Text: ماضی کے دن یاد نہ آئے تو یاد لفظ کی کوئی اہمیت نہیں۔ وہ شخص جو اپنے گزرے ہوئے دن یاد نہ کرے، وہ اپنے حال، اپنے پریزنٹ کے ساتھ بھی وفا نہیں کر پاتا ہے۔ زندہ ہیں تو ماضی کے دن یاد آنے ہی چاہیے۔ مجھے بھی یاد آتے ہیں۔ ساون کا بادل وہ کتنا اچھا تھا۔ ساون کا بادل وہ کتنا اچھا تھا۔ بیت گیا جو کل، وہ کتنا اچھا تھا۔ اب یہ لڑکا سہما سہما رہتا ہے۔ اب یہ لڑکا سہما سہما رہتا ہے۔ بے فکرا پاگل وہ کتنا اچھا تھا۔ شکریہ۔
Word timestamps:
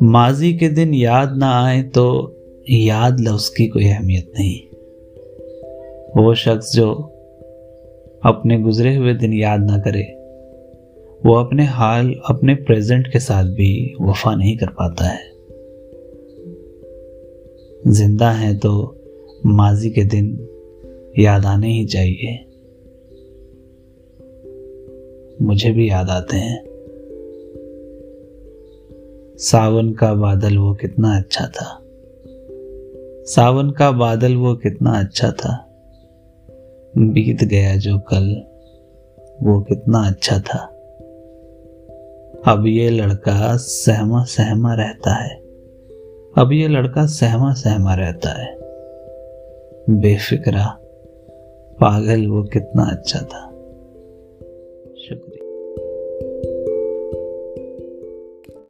ماضی 0.00 0.52
کے 0.52 0.68
دن 0.68 0.94
یاد 0.94 1.26
نہ 1.36 1.44
آئے 1.44 1.82
تو 1.94 2.30
یاد 2.68 3.10
لفظ 3.20 3.50
کی 3.50 3.68
کوئی 3.68 3.90
اہمیت 3.90 4.38
نہیں۔ 4.38 4.74
وہ 6.14 6.34
شخص 6.34 6.74
جو 6.74 6.96
اپنے 8.22 8.58
گزرے 8.58 8.96
ہوئے 8.96 9.14
دن 9.14 9.32
یاد 9.32 9.58
نہ 9.58 9.82
کرے، 9.84 10.02
وہ 11.24 11.36
اپنے 11.36 11.64
حال، 11.64 12.12
اپنے 12.24 12.54
پریزنٹ 12.54 13.12
کے 13.12 13.18
ساتھ 13.18 13.46
بھی 13.46 13.94
وفا 13.98 14.34
نہیں 14.34 14.56
کر 14.56 14.66
پاتا 14.66 15.14
ہے۔ 15.14 15.38
زندہ 17.84 18.32
ہیں 18.40 18.58
تو 18.58 18.94
ماضی 19.44 19.90
کے 19.90 20.04
دن 20.04 20.36
یاد 21.16 21.40
آنے 21.44 21.68
ہی 21.68 21.86
چاہیے۔ 21.86 22.47
مجھے 25.40 25.72
بھی 25.72 25.86
یاد 25.86 26.04
آتے 26.08 26.36
ہیں۔ 26.36 26.56
ساون 29.38 29.94
کا 29.94 30.12
بادل 30.12 30.58
وہ 30.58 30.74
کتنا 30.74 31.16
اچھا 31.16 31.46
تھا۔ 31.46 31.78
ساون 33.24 33.72
کا 33.72 33.90
بادل 33.90 34.36
وہ 34.36 34.54
کتنا 34.54 34.90
اچھا 34.90 35.30
تھا۔ 35.30 35.56
بیت 36.94 37.50
گیا 37.50 37.76
جو 37.76 37.98
کل، 37.98 38.34
وہ 39.40 39.64
کتنا 39.64 39.98
اچھا 39.98 40.38
تھا۔ 40.38 40.66
اب 42.44 42.66
یہ 42.66 42.90
لڑکا 42.90 43.56
سہما 43.58 44.24
سہما 44.24 44.76
رہتا 44.76 45.24
ہے۔ 45.24 45.40
اب 46.36 46.52
یہ 46.52 46.68
لڑکا 46.68 47.06
سہما 47.06 47.54
سہما 47.54 47.96
رہتا 47.96 48.44
ہے۔ 48.44 48.58
بے 49.88 50.16
فکرا 50.16 50.66
پاگل 51.78 52.30
وہ 52.30 52.42
کتنا 52.42 52.82
اچھا 52.82 53.18
تھا۔ 53.18 53.47
شکریہ۔ 55.08 55.37